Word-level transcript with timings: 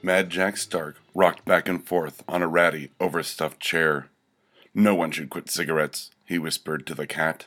Mad 0.00 0.30
Jack 0.30 0.56
Stark 0.56 0.96
rocked 1.12 1.44
back 1.44 1.68
and 1.68 1.84
forth 1.84 2.22
on 2.28 2.40
a 2.40 2.46
ratty, 2.46 2.90
overstuffed 3.00 3.58
chair. 3.58 4.08
No 4.72 4.94
one 4.94 5.10
should 5.10 5.28
quit 5.28 5.50
cigarettes, 5.50 6.12
he 6.24 6.38
whispered 6.38 6.86
to 6.86 6.94
the 6.94 7.06
cat. 7.06 7.46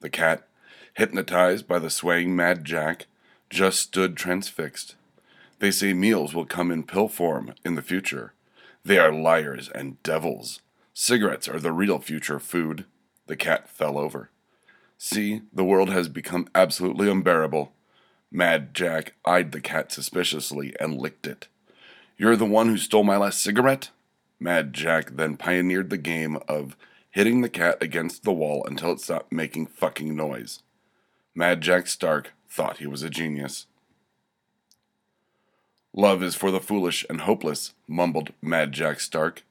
The 0.00 0.10
cat, 0.10 0.48
hypnotized 0.94 1.68
by 1.68 1.78
the 1.78 1.90
swaying 1.90 2.34
Mad 2.34 2.64
Jack, 2.64 3.06
just 3.50 3.78
stood 3.78 4.16
transfixed. 4.16 4.96
They 5.60 5.70
say 5.70 5.92
meals 5.94 6.34
will 6.34 6.44
come 6.44 6.72
in 6.72 6.82
pill 6.82 7.06
form 7.06 7.54
in 7.64 7.76
the 7.76 7.82
future. 7.82 8.32
They 8.84 8.98
are 8.98 9.12
liars 9.12 9.70
and 9.72 10.02
devils. 10.02 10.60
Cigarettes 10.92 11.46
are 11.48 11.60
the 11.60 11.70
real 11.70 12.00
future 12.00 12.40
food. 12.40 12.84
The 13.28 13.36
cat 13.36 13.68
fell 13.68 13.96
over. 13.96 14.30
See, 14.98 15.42
the 15.52 15.64
world 15.64 15.90
has 15.90 16.08
become 16.08 16.48
absolutely 16.52 17.08
unbearable. 17.08 17.72
Mad 18.32 18.74
Jack 18.74 19.14
eyed 19.24 19.52
the 19.52 19.60
cat 19.60 19.92
suspiciously 19.92 20.74
and 20.80 21.00
licked 21.00 21.28
it. 21.28 21.46
You're 22.22 22.36
the 22.36 22.46
one 22.46 22.68
who 22.68 22.76
stole 22.76 23.02
my 23.02 23.16
last 23.16 23.42
cigarette? 23.42 23.90
Mad 24.38 24.72
Jack 24.72 25.16
then 25.16 25.36
pioneered 25.36 25.90
the 25.90 25.98
game 25.98 26.38
of 26.46 26.76
hitting 27.10 27.40
the 27.40 27.48
cat 27.48 27.78
against 27.80 28.22
the 28.22 28.30
wall 28.32 28.64
until 28.64 28.92
it 28.92 29.00
stopped 29.00 29.32
making 29.32 29.66
fucking 29.66 30.14
noise. 30.14 30.62
Mad 31.34 31.60
Jack 31.62 31.88
Stark 31.88 32.32
thought 32.48 32.76
he 32.76 32.86
was 32.86 33.02
a 33.02 33.10
genius. 33.10 33.66
Love 35.92 36.22
is 36.22 36.36
for 36.36 36.52
the 36.52 36.60
foolish 36.60 37.04
and 37.10 37.22
hopeless, 37.22 37.74
mumbled 37.88 38.32
Mad 38.40 38.70
Jack 38.70 39.00
Stark. 39.00 39.42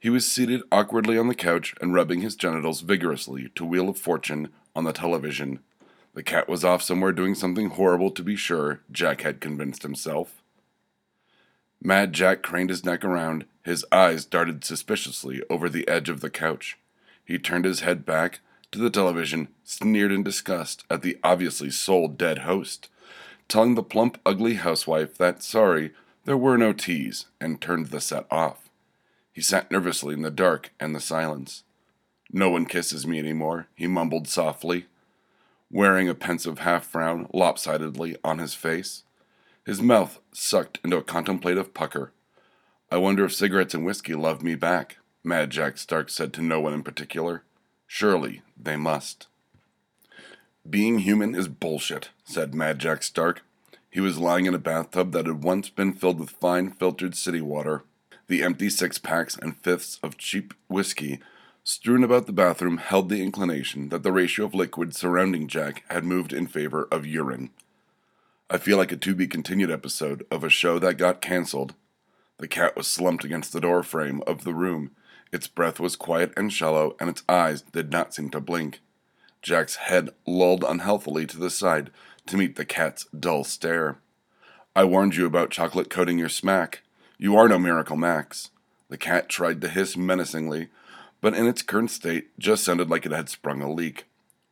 He 0.00 0.08
was 0.08 0.26
seated 0.26 0.62
awkwardly 0.72 1.18
on 1.18 1.28
the 1.28 1.34
couch 1.34 1.74
and 1.82 1.92
rubbing 1.92 2.22
his 2.22 2.36
genitals 2.36 2.80
vigorously 2.80 3.50
to 3.54 3.66
Wheel 3.66 3.90
of 3.90 3.98
Fortune 3.98 4.48
on 4.74 4.84
the 4.84 4.94
television. 4.94 5.60
The 6.14 6.22
cat 6.22 6.48
was 6.48 6.64
off 6.64 6.80
somewhere 6.80 7.12
doing 7.12 7.34
something 7.34 7.68
horrible 7.68 8.10
to 8.12 8.22
be 8.22 8.34
sure, 8.34 8.80
Jack 8.90 9.20
had 9.20 9.42
convinced 9.42 9.82
himself. 9.82 10.40
Mad 11.86 12.14
Jack 12.14 12.42
craned 12.42 12.70
his 12.70 12.82
neck 12.82 13.04
around. 13.04 13.44
His 13.62 13.84
eyes 13.92 14.24
darted 14.24 14.64
suspiciously 14.64 15.42
over 15.50 15.68
the 15.68 15.86
edge 15.86 16.08
of 16.08 16.22
the 16.22 16.30
couch. 16.30 16.78
He 17.22 17.38
turned 17.38 17.66
his 17.66 17.80
head 17.80 18.06
back 18.06 18.40
to 18.72 18.78
the 18.78 18.88
television, 18.88 19.48
sneered 19.64 20.10
in 20.10 20.22
disgust 20.22 20.84
at 20.88 21.02
the 21.02 21.18
obviously 21.22 21.70
soul 21.70 22.08
dead 22.08 22.38
host, 22.38 22.88
telling 23.48 23.74
the 23.74 23.82
plump, 23.82 24.18
ugly 24.24 24.54
housewife 24.54 25.18
that, 25.18 25.42
sorry, 25.42 25.92
there 26.24 26.38
were 26.38 26.56
no 26.56 26.72
teas, 26.72 27.26
and 27.38 27.60
turned 27.60 27.88
the 27.88 28.00
set 28.00 28.24
off. 28.30 28.70
He 29.30 29.42
sat 29.42 29.70
nervously 29.70 30.14
in 30.14 30.22
the 30.22 30.30
dark 30.30 30.72
and 30.80 30.94
the 30.94 31.00
silence. 31.00 31.64
No 32.32 32.48
one 32.48 32.64
kisses 32.64 33.06
me 33.06 33.18
any 33.18 33.34
more, 33.34 33.68
he 33.74 33.86
mumbled 33.86 34.26
softly, 34.26 34.86
wearing 35.70 36.08
a 36.08 36.14
pensive 36.14 36.60
half 36.60 36.86
frown 36.86 37.28
lopsidedly 37.34 38.16
on 38.24 38.38
his 38.38 38.54
face. 38.54 39.02
His 39.64 39.80
mouth 39.80 40.20
sucked 40.32 40.78
into 40.84 40.98
a 40.98 41.02
contemplative 41.02 41.72
pucker. 41.72 42.12
I 42.90 42.98
wonder 42.98 43.24
if 43.24 43.34
cigarettes 43.34 43.72
and 43.72 43.84
whiskey 43.84 44.14
love 44.14 44.42
me 44.42 44.54
back, 44.54 44.98
Mad 45.22 45.50
Jack 45.50 45.78
Stark 45.78 46.10
said 46.10 46.34
to 46.34 46.42
no 46.42 46.60
one 46.60 46.74
in 46.74 46.82
particular. 46.82 47.44
Surely 47.86 48.42
they 48.60 48.76
must. 48.76 49.26
Being 50.68 50.98
human 50.98 51.34
is 51.34 51.48
bullshit, 51.48 52.10
said 52.24 52.54
Mad 52.54 52.78
Jack 52.78 53.02
Stark. 53.02 53.42
He 53.90 54.00
was 54.00 54.18
lying 54.18 54.44
in 54.44 54.54
a 54.54 54.58
bathtub 54.58 55.12
that 55.12 55.26
had 55.26 55.42
once 55.42 55.70
been 55.70 55.94
filled 55.94 56.20
with 56.20 56.30
fine 56.30 56.70
filtered 56.70 57.14
city 57.14 57.40
water. 57.40 57.84
The 58.26 58.42
empty 58.42 58.68
six 58.68 58.98
packs 58.98 59.36
and 59.36 59.56
fifths 59.56 59.98
of 60.02 60.18
cheap 60.18 60.52
whiskey 60.68 61.20
strewn 61.62 62.04
about 62.04 62.26
the 62.26 62.32
bathroom 62.32 62.76
held 62.76 63.08
the 63.08 63.22
inclination 63.22 63.88
that 63.88 64.02
the 64.02 64.12
ratio 64.12 64.44
of 64.44 64.54
liquid 64.54 64.94
surrounding 64.94 65.48
Jack 65.48 65.84
had 65.88 66.04
moved 66.04 66.32
in 66.32 66.46
favor 66.46 66.86
of 66.90 67.06
urine. 67.06 67.50
I 68.50 68.58
feel 68.58 68.76
like 68.76 68.92
a 68.92 68.96
to 68.96 69.14
be 69.14 69.26
continued 69.26 69.70
episode 69.70 70.26
of 70.30 70.44
a 70.44 70.50
show 70.50 70.78
that 70.78 70.98
got 70.98 71.22
cancelled. 71.22 71.74
The 72.36 72.46
cat 72.46 72.76
was 72.76 72.86
slumped 72.86 73.24
against 73.24 73.54
the 73.54 73.60
door 73.60 73.82
frame 73.82 74.22
of 74.26 74.44
the 74.44 74.52
room. 74.52 74.90
Its 75.32 75.46
breath 75.46 75.80
was 75.80 75.96
quiet 75.96 76.30
and 76.36 76.52
shallow, 76.52 76.94
and 77.00 77.08
its 77.08 77.22
eyes 77.26 77.62
did 77.62 77.90
not 77.90 78.12
seem 78.12 78.28
to 78.30 78.40
blink. 78.40 78.80
Jack's 79.40 79.76
head 79.76 80.10
lolled 80.26 80.62
unhealthily 80.62 81.26
to 81.26 81.38
the 81.38 81.48
side 81.48 81.90
to 82.26 82.36
meet 82.36 82.56
the 82.56 82.66
cat's 82.66 83.06
dull 83.06 83.44
stare. 83.44 83.96
I 84.76 84.84
warned 84.84 85.16
you 85.16 85.24
about 85.24 85.50
chocolate 85.50 85.88
coating 85.88 86.18
your 86.18 86.28
smack. 86.28 86.82
You 87.16 87.36
are 87.36 87.48
no 87.48 87.58
Miracle 87.58 87.96
Max. 87.96 88.50
The 88.90 88.98
cat 88.98 89.30
tried 89.30 89.62
to 89.62 89.68
hiss 89.68 89.96
menacingly, 89.96 90.68
but 91.22 91.34
in 91.34 91.46
its 91.46 91.62
current 91.62 91.90
state 91.90 92.38
just 92.38 92.62
sounded 92.62 92.90
like 92.90 93.06
it 93.06 93.12
had 93.12 93.30
sprung 93.30 93.62
a 93.62 93.72
leak. 93.72 94.04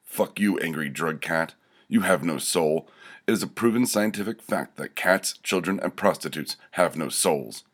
Fuck 0.02 0.40
you, 0.40 0.58
angry 0.60 0.88
drug 0.88 1.20
cat. 1.20 1.54
You 1.88 2.00
have 2.00 2.24
no 2.24 2.38
soul. 2.38 2.88
It 3.26 3.32
is 3.32 3.42
a 3.42 3.46
proven 3.46 3.86
scientific 3.86 4.42
fact 4.42 4.76
that 4.76 4.96
cats, 4.96 5.38
children, 5.42 5.78
and 5.80 5.94
prostitutes 5.94 6.56
have 6.72 6.96
no 6.96 7.08
souls. 7.08 7.64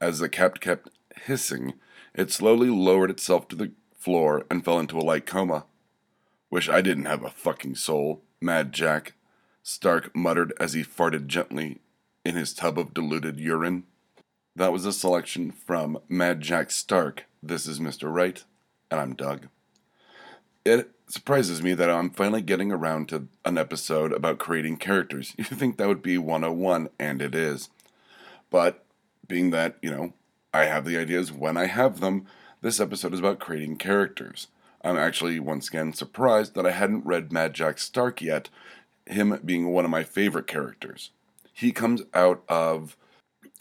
As 0.00 0.20
the 0.20 0.28
cat 0.28 0.60
kept 0.60 0.90
hissing, 1.24 1.74
it 2.14 2.30
slowly 2.30 2.68
lowered 2.68 3.10
itself 3.10 3.48
to 3.48 3.56
the 3.56 3.72
floor 3.98 4.46
and 4.50 4.64
fell 4.64 4.78
into 4.78 4.98
a 4.98 5.00
light 5.00 5.26
coma. 5.26 5.64
Wish 6.50 6.68
I 6.68 6.80
didn't 6.82 7.06
have 7.06 7.24
a 7.24 7.30
fucking 7.30 7.74
soul, 7.74 8.22
Mad 8.40 8.72
Jack, 8.72 9.14
Stark 9.62 10.14
muttered 10.14 10.52
as 10.60 10.74
he 10.74 10.84
farted 10.84 11.26
gently 11.26 11.80
in 12.24 12.36
his 12.36 12.54
tub 12.54 12.78
of 12.78 12.94
diluted 12.94 13.40
urine. 13.40 13.82
That 14.54 14.72
was 14.72 14.86
a 14.86 14.92
selection 14.92 15.50
from 15.50 15.98
Mad 16.08 16.40
Jack 16.40 16.70
Stark. 16.70 17.24
This 17.42 17.66
is 17.66 17.80
Mr. 17.80 18.12
Wright, 18.12 18.44
and 18.90 19.00
I'm 19.00 19.14
Doug. 19.14 19.48
It 20.64 20.92
surprises 21.08 21.62
me 21.62 21.74
that 21.74 21.90
I'm 21.90 22.10
finally 22.10 22.42
getting 22.42 22.72
around 22.72 23.08
to 23.08 23.28
an 23.44 23.58
episode 23.58 24.12
about 24.12 24.38
creating 24.38 24.76
characters. 24.78 25.34
You 25.38 25.44
think 25.44 25.76
that 25.76 25.88
would 25.88 26.02
be 26.02 26.18
101, 26.18 26.88
and 26.98 27.22
it 27.22 27.34
is. 27.34 27.70
But 28.50 28.84
being 29.26 29.50
that, 29.50 29.76
you 29.82 29.90
know, 29.90 30.12
I 30.52 30.64
have 30.64 30.84
the 30.84 30.96
ideas 30.96 31.32
when 31.32 31.56
I 31.56 31.66
have 31.66 32.00
them, 32.00 32.26
this 32.60 32.80
episode 32.80 33.12
is 33.12 33.20
about 33.20 33.38
creating 33.38 33.76
characters. 33.76 34.48
I'm 34.82 34.96
actually 34.96 35.38
once 35.40 35.68
again 35.68 35.92
surprised 35.92 36.54
that 36.54 36.66
I 36.66 36.70
hadn't 36.70 37.06
read 37.06 37.32
Mad 37.32 37.54
Jack 37.54 37.78
Stark 37.78 38.22
yet, 38.22 38.48
him 39.06 39.38
being 39.44 39.68
one 39.68 39.84
of 39.84 39.90
my 39.90 40.04
favorite 40.04 40.46
characters. 40.46 41.10
He 41.52 41.72
comes 41.72 42.02
out 42.14 42.42
of 42.48 42.96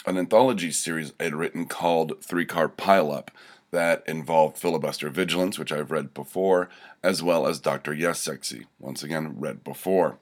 an 0.05 0.17
anthology 0.17 0.71
series 0.71 1.13
I 1.19 1.25
had 1.25 1.35
written 1.35 1.65
called 1.65 2.23
Three 2.23 2.45
Car 2.45 2.69
Pileup 2.69 3.29
that 3.75 4.03
involved 4.07 4.57
Filibuster 4.57 5.09
Vigilance, 5.09 5.59
which 5.59 5.71
I've 5.71 5.91
read 5.91 6.13
before, 6.13 6.69
as 7.03 7.21
well 7.21 7.45
as 7.45 7.59
Dr. 7.59 7.93
Yes 7.93 8.19
Sexy, 8.19 8.65
once 8.79 9.03
again 9.03 9.39
read 9.39 9.63
before. 9.63 10.19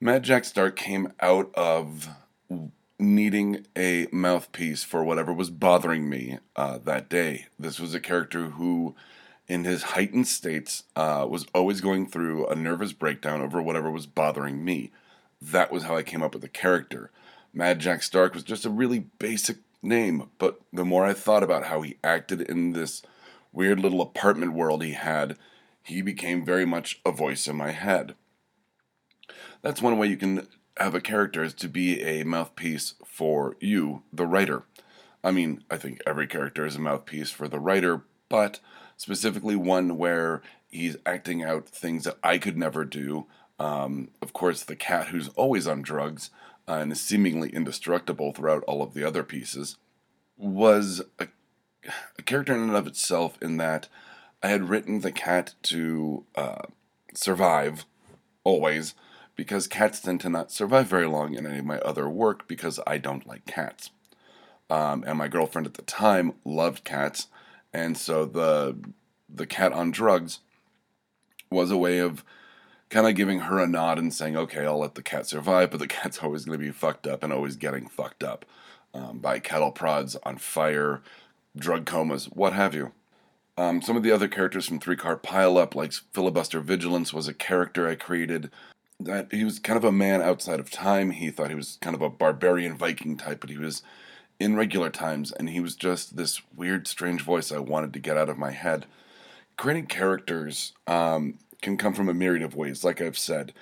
Mad 0.00 0.22
Jack 0.22 0.44
Stark 0.44 0.76
came 0.76 1.12
out 1.20 1.54
of 1.54 2.08
needing 2.98 3.66
a 3.76 4.08
mouthpiece 4.10 4.82
for 4.82 5.04
whatever 5.04 5.32
was 5.32 5.50
bothering 5.50 6.08
me 6.08 6.38
uh, 6.56 6.78
that 6.78 7.08
day. 7.08 7.46
This 7.58 7.78
was 7.78 7.94
a 7.94 8.00
character 8.00 8.50
who 8.50 8.94
in 9.48 9.64
his 9.64 9.82
heightened 9.82 10.26
states, 10.26 10.84
uh, 10.96 11.26
was 11.28 11.46
always 11.54 11.80
going 11.80 12.06
through 12.06 12.46
a 12.46 12.54
nervous 12.54 12.92
breakdown 12.92 13.40
over 13.40 13.62
whatever 13.62 13.90
was 13.90 14.06
bothering 14.06 14.64
me. 14.64 14.90
That 15.40 15.70
was 15.70 15.84
how 15.84 15.96
I 15.96 16.02
came 16.02 16.22
up 16.22 16.32
with 16.32 16.42
the 16.42 16.48
character. 16.48 17.10
Mad 17.52 17.78
Jack 17.78 18.02
Stark 18.02 18.34
was 18.34 18.42
just 18.42 18.64
a 18.66 18.70
really 18.70 19.00
basic 19.18 19.58
name, 19.82 20.30
but 20.38 20.60
the 20.72 20.84
more 20.84 21.04
I 21.04 21.12
thought 21.12 21.42
about 21.42 21.64
how 21.64 21.82
he 21.82 21.96
acted 22.02 22.40
in 22.40 22.72
this 22.72 23.02
weird 23.52 23.80
little 23.80 24.00
apartment 24.00 24.52
world 24.52 24.82
he 24.82 24.92
had, 24.92 25.36
he 25.82 26.02
became 26.02 26.44
very 26.44 26.66
much 26.66 27.00
a 27.04 27.12
voice 27.12 27.46
in 27.46 27.56
my 27.56 27.70
head. 27.70 28.14
That's 29.62 29.82
one 29.82 29.98
way 29.98 30.08
you 30.08 30.16
can 30.16 30.46
have 30.76 30.94
a 30.94 31.00
character 31.00 31.42
is 31.42 31.54
to 31.54 31.68
be 31.68 32.02
a 32.02 32.24
mouthpiece 32.24 32.94
for 33.04 33.56
you, 33.60 34.02
the 34.12 34.26
writer. 34.26 34.64
I 35.24 35.30
mean, 35.30 35.64
I 35.70 35.76
think 35.76 36.00
every 36.06 36.26
character 36.26 36.66
is 36.66 36.76
a 36.76 36.80
mouthpiece 36.80 37.30
for 37.30 37.48
the 37.48 37.58
writer, 37.58 38.02
but 38.28 38.60
specifically 38.96 39.56
one 39.56 39.96
where 39.96 40.42
he's 40.68 40.96
acting 41.06 41.42
out 41.42 41.68
things 41.68 42.04
that 42.04 42.18
I 42.22 42.38
could 42.38 42.56
never 42.56 42.84
do. 42.84 43.26
Um, 43.58 44.10
of 44.20 44.32
course, 44.32 44.62
the 44.62 44.76
cat 44.76 45.08
who's 45.08 45.28
always 45.30 45.66
on 45.66 45.82
drugs 45.82 46.30
uh, 46.68 46.74
and 46.74 46.92
is 46.92 47.00
seemingly 47.00 47.50
indestructible 47.50 48.32
throughout 48.32 48.64
all 48.64 48.82
of 48.82 48.94
the 48.94 49.04
other 49.04 49.22
pieces 49.22 49.76
was 50.36 51.02
a, 51.18 51.28
a, 52.18 52.22
character 52.22 52.54
in 52.54 52.60
and 52.60 52.76
of 52.76 52.86
itself 52.86 53.38
in 53.40 53.56
that 53.56 53.88
I 54.42 54.48
had 54.48 54.68
written 54.68 55.00
the 55.00 55.12
cat 55.12 55.54
to 55.64 56.24
uh, 56.34 56.62
survive 57.14 57.84
always 58.44 58.94
because 59.34 59.66
cats 59.66 60.00
tend 60.00 60.20
to 60.20 60.28
not 60.28 60.50
survive 60.50 60.86
very 60.86 61.06
long 61.06 61.34
in 61.34 61.46
any 61.46 61.58
of 61.58 61.64
my 61.64 61.78
other 61.80 62.08
work 62.08 62.48
because 62.48 62.80
I 62.86 62.98
don't 62.98 63.26
like 63.26 63.46
cats. 63.46 63.90
Um, 64.68 65.04
and 65.06 65.18
my 65.18 65.28
girlfriend 65.28 65.66
at 65.66 65.74
the 65.74 65.82
time 65.82 66.34
loved 66.44 66.84
cats, 66.84 67.28
and 67.72 67.96
so 67.96 68.24
the 68.24 68.76
the 69.28 69.46
cat 69.46 69.72
on 69.72 69.90
drugs 69.90 70.40
was 71.50 71.70
a 71.70 71.76
way 71.76 71.98
of 71.98 72.24
kind 72.88 73.06
of 73.06 73.14
giving 73.14 73.40
her 73.40 73.58
a 73.58 73.66
nod 73.66 73.98
and 73.98 74.12
saying, 74.14 74.36
okay, 74.36 74.64
I'll 74.64 74.78
let 74.78 74.94
the 74.94 75.02
cat 75.02 75.26
survive, 75.26 75.70
but 75.70 75.80
the 75.80 75.86
cat's 75.88 76.22
always 76.22 76.44
going 76.44 76.58
to 76.58 76.64
be 76.64 76.72
fucked 76.72 77.06
up 77.06 77.22
and 77.22 77.32
always 77.32 77.56
getting 77.56 77.88
fucked 77.88 78.22
up 78.22 78.44
um, 78.94 79.18
by 79.18 79.38
cattle 79.38 79.72
prods, 79.72 80.16
on 80.24 80.38
fire, 80.38 81.02
drug 81.56 81.86
comas, 81.86 82.26
what 82.26 82.52
have 82.52 82.74
you. 82.74 82.92
Um, 83.58 83.80
some 83.80 83.96
of 83.96 84.02
the 84.02 84.12
other 84.12 84.28
characters 84.28 84.66
from 84.66 84.78
Three 84.78 84.96
Car 84.96 85.16
Pile 85.16 85.56
Up, 85.56 85.74
like 85.74 85.92
Filibuster 86.12 86.60
Vigilance, 86.60 87.12
was 87.14 87.26
a 87.26 87.34
character 87.34 87.88
I 87.88 87.94
created 87.94 88.50
that 89.00 89.32
he 89.32 89.44
was 89.44 89.58
kind 89.58 89.76
of 89.76 89.84
a 89.84 89.92
man 89.92 90.22
outside 90.22 90.60
of 90.60 90.70
time. 90.70 91.10
He 91.10 91.30
thought 91.30 91.50
he 91.50 91.56
was 91.56 91.78
kind 91.80 91.94
of 91.94 92.02
a 92.02 92.10
barbarian 92.10 92.76
Viking 92.76 93.16
type, 93.16 93.40
but 93.40 93.50
he 93.50 93.58
was 93.58 93.82
in 94.38 94.56
regular 94.56 94.90
times, 94.90 95.32
and 95.32 95.48
he 95.48 95.60
was 95.60 95.74
just 95.74 96.16
this 96.16 96.42
weird, 96.54 96.86
strange 96.86 97.22
voice 97.22 97.50
I 97.50 97.58
wanted 97.58 97.92
to 97.94 97.98
get 97.98 98.16
out 98.16 98.28
of 98.28 98.38
my 98.38 98.50
head. 98.50 98.86
Creating 99.56 99.86
characters 99.86 100.72
um, 100.86 101.38
can 101.62 101.76
come 101.76 101.94
from 101.94 102.08
a 102.08 102.14
myriad 102.14 102.42
of 102.42 102.54
ways. 102.54 102.84
Like 102.84 103.00
I've 103.00 103.18
said, 103.18 103.52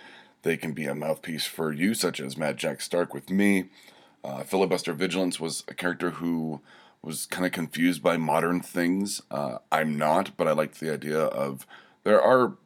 they 0.42 0.56
can 0.56 0.72
be 0.72 0.84
a 0.86 0.94
mouthpiece 0.94 1.46
for 1.46 1.72
you, 1.72 1.94
such 1.94 2.20
as 2.20 2.36
Mad 2.36 2.56
Jack 2.56 2.80
Stark 2.80 3.14
with 3.14 3.30
me. 3.30 3.66
Uh, 4.22 4.42
Filibuster 4.42 4.92
Vigilance 4.92 5.38
was 5.38 5.64
a 5.68 5.74
character 5.74 6.10
who 6.10 6.60
was 7.02 7.26
kind 7.26 7.44
of 7.44 7.52
confused 7.52 8.02
by 8.02 8.16
modern 8.16 8.60
things. 8.60 9.20
Uh, 9.30 9.58
I'm 9.70 9.98
not, 9.98 10.36
but 10.36 10.48
I 10.48 10.52
liked 10.52 10.80
the 10.80 10.92
idea 10.92 11.20
of 11.20 11.66
there 12.04 12.20
are, 12.20 12.56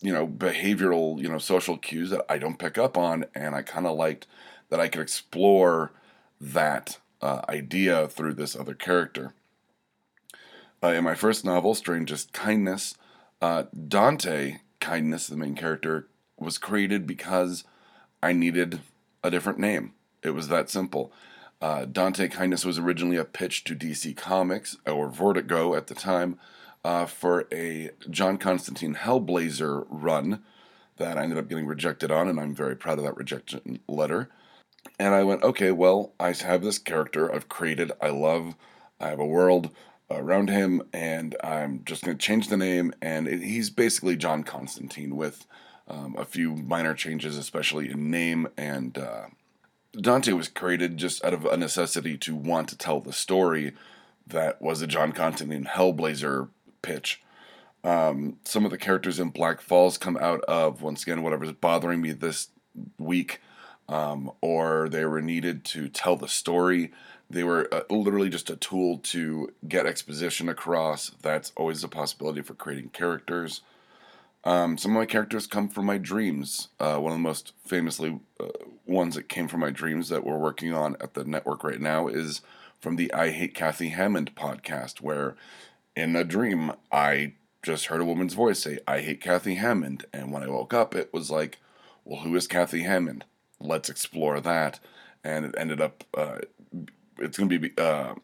you 0.00 0.12
know, 0.12 0.26
behavioral, 0.26 1.20
you 1.20 1.28
know, 1.28 1.38
social 1.38 1.76
cues 1.76 2.10
that 2.10 2.24
I 2.28 2.38
don't 2.38 2.58
pick 2.58 2.78
up 2.78 2.96
on, 2.96 3.24
and 3.34 3.54
I 3.54 3.62
kind 3.62 3.86
of 3.86 3.96
liked 3.96 4.26
that 4.70 4.80
I 4.80 4.88
could 4.88 5.00
explore 5.00 5.92
that 6.40 6.98
uh, 7.20 7.40
idea 7.48 8.06
through 8.06 8.34
this 8.34 8.54
other 8.54 8.74
character. 8.74 9.34
Uh, 10.82 10.88
in 10.88 11.02
my 11.02 11.16
first 11.16 11.44
novel, 11.44 11.74
Strangest 11.74 12.32
Kindness, 12.32 12.94
uh, 13.42 13.64
Dante 13.88 14.58
Kindness, 14.88 15.26
the 15.26 15.36
main 15.36 15.54
character, 15.54 16.08
was 16.38 16.56
created 16.56 17.06
because 17.06 17.64
I 18.22 18.32
needed 18.32 18.80
a 19.22 19.30
different 19.30 19.58
name. 19.58 19.92
It 20.22 20.30
was 20.30 20.48
that 20.48 20.70
simple. 20.70 21.12
Uh, 21.60 21.84
Dante 21.84 22.26
Kindness 22.28 22.64
was 22.64 22.78
originally 22.78 23.18
a 23.18 23.24
pitch 23.26 23.64
to 23.64 23.76
DC 23.76 24.16
Comics, 24.16 24.78
or 24.86 25.10
Vertigo 25.10 25.74
at 25.74 25.88
the 25.88 25.94
time, 25.94 26.38
uh, 26.84 27.04
for 27.04 27.46
a 27.52 27.90
John 28.08 28.38
Constantine 28.38 28.94
Hellblazer 28.94 29.84
run 29.90 30.42
that 30.96 31.18
I 31.18 31.22
ended 31.22 31.36
up 31.36 31.50
getting 31.50 31.66
rejected 31.66 32.10
on, 32.10 32.26
and 32.26 32.40
I'm 32.40 32.54
very 32.54 32.74
proud 32.74 32.96
of 32.96 33.04
that 33.04 33.16
rejection 33.16 33.80
letter. 33.88 34.30
And 34.98 35.14
I 35.14 35.22
went, 35.22 35.42
okay, 35.42 35.70
well, 35.70 36.14
I 36.18 36.32
have 36.32 36.62
this 36.62 36.78
character 36.78 37.30
I've 37.30 37.50
created, 37.50 37.92
I 38.00 38.08
love, 38.08 38.54
I 38.98 39.08
have 39.08 39.20
a 39.20 39.26
world 39.26 39.68
around 40.10 40.50
him, 40.50 40.82
and 40.92 41.36
I'm 41.42 41.82
just 41.84 42.04
going 42.04 42.16
to 42.16 42.22
change 42.22 42.48
the 42.48 42.56
name. 42.56 42.92
And 43.02 43.28
it, 43.28 43.42
he's 43.42 43.70
basically 43.70 44.16
John 44.16 44.42
Constantine 44.42 45.16
with 45.16 45.46
um, 45.86 46.16
a 46.18 46.24
few 46.24 46.54
minor 46.54 46.94
changes, 46.94 47.36
especially 47.36 47.90
in 47.90 48.10
name. 48.10 48.48
And 48.56 48.96
uh, 48.98 49.26
Dante 49.92 50.32
was 50.32 50.48
created 50.48 50.96
just 50.96 51.24
out 51.24 51.34
of 51.34 51.44
a 51.44 51.56
necessity 51.56 52.16
to 52.18 52.34
want 52.34 52.68
to 52.68 52.78
tell 52.78 53.00
the 53.00 53.12
story 53.12 53.72
that 54.26 54.60
was 54.60 54.82
a 54.82 54.86
John 54.86 55.12
Constantine 55.12 55.64
Hellblazer 55.64 56.48
pitch. 56.82 57.22
Um, 57.84 58.38
some 58.44 58.64
of 58.64 58.70
the 58.70 58.78
characters 58.78 59.20
in 59.20 59.30
Black 59.30 59.60
Falls 59.60 59.98
come 59.98 60.16
out 60.18 60.40
of, 60.42 60.82
once 60.82 61.02
again, 61.02 61.22
whatever's 61.22 61.52
bothering 61.52 62.00
me 62.00 62.12
this 62.12 62.48
week 62.98 63.40
um, 63.88 64.30
or 64.40 64.88
they 64.88 65.04
were 65.04 65.22
needed 65.22 65.64
to 65.66 65.88
tell 65.88 66.16
the 66.16 66.28
story. 66.28 66.92
They 67.30 67.44
were 67.44 67.68
uh, 67.72 67.82
literally 67.90 68.28
just 68.28 68.50
a 68.50 68.56
tool 68.56 68.98
to 68.98 69.52
get 69.66 69.86
exposition 69.86 70.48
across. 70.48 71.10
That's 71.22 71.52
always 71.56 71.84
a 71.84 71.88
possibility 71.88 72.42
for 72.42 72.54
creating 72.54 72.90
characters. 72.90 73.60
Um, 74.44 74.78
some 74.78 74.92
of 74.92 74.98
my 74.98 75.06
characters 75.06 75.46
come 75.46 75.68
from 75.68 75.86
my 75.86 75.98
dreams. 75.98 76.68
Uh, 76.78 76.96
one 76.96 77.12
of 77.12 77.18
the 77.18 77.22
most 77.22 77.52
famously 77.64 78.20
uh, 78.40 78.46
ones 78.86 79.14
that 79.14 79.28
came 79.28 79.48
from 79.48 79.60
my 79.60 79.70
dreams 79.70 80.08
that 80.08 80.24
we're 80.24 80.38
working 80.38 80.72
on 80.72 80.96
at 81.00 81.14
the 81.14 81.24
network 81.24 81.64
right 81.64 81.80
now 81.80 82.08
is 82.08 82.40
from 82.80 82.96
the 82.96 83.12
I 83.12 83.30
Hate 83.30 83.54
Kathy 83.54 83.88
Hammond 83.88 84.34
podcast, 84.34 85.00
where 85.00 85.36
in 85.96 86.14
a 86.14 86.24
dream 86.24 86.72
I 86.92 87.34
just 87.62 87.86
heard 87.86 88.00
a 88.00 88.04
woman's 88.04 88.34
voice 88.34 88.60
say, 88.60 88.78
I 88.86 89.00
hate 89.00 89.20
Kathy 89.20 89.56
Hammond. 89.56 90.06
And 90.12 90.32
when 90.32 90.42
I 90.42 90.48
woke 90.48 90.72
up, 90.72 90.94
it 90.94 91.12
was 91.12 91.30
like, 91.30 91.58
well, 92.04 92.20
who 92.20 92.34
is 92.36 92.46
Kathy 92.46 92.82
Hammond? 92.82 93.24
Let's 93.60 93.88
explore 93.88 94.40
that. 94.40 94.80
And 95.24 95.44
it 95.44 95.54
ended 95.58 95.80
up, 95.80 96.04
uh, 96.14 96.38
it's 97.18 97.36
going 97.36 97.48
to 97.50 97.58
be 97.58 97.72
uh, 97.78 98.14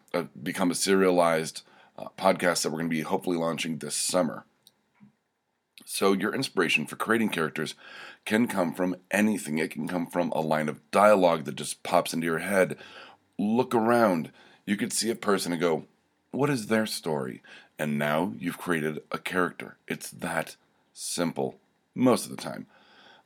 become 0.43 0.71
a 0.71 0.75
serialized 0.75 1.63
uh, 1.99 2.09
podcast 2.17 2.63
that 2.63 2.71
we're 2.71 2.79
going 2.79 2.91
to 2.91 2.97
be 2.97 3.03
hopefully 3.03 3.37
launching 3.37 3.79
this 3.79 3.97
summer. 3.97 4.45
So 5.85 6.13
your 6.13 6.35
inspiration 6.35 6.87
for 6.87 6.97
creating 6.97 7.29
characters 7.29 7.75
can 8.25 8.47
come 8.47 8.73
from 8.73 8.97
anything. 9.11 9.59
It 9.59 9.71
can 9.71 9.87
come 9.87 10.07
from 10.07 10.31
a 10.31 10.41
line 10.41 10.69
of 10.69 10.91
dialogue 10.91 11.45
that 11.45 11.57
just 11.57 11.83
pops 11.83 12.15
into 12.15 12.27
your 12.27 12.39
head. 12.39 12.77
Look 13.39 13.75
around. 13.75 14.33
You 14.65 14.77
could 14.77 14.93
see 14.93 15.11
a 15.11 15.15
person 15.15 15.53
and 15.53 15.61
go, 15.61 15.85
"What 16.31 16.51
is 16.51 16.69
their 16.69 16.87
story?" 16.87 17.43
And 17.79 17.99
now 17.99 18.33
you've 18.39 18.59
created 18.59 19.03
a 19.13 19.19
character. 19.19 19.77
It's 19.87 20.11
that 20.11 20.57
simple 20.95 21.59
most 21.95 22.25
of 22.25 22.31
the 22.31 22.43
time. 22.43 22.67